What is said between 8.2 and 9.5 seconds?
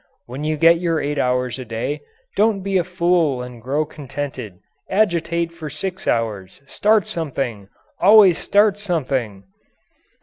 start something!")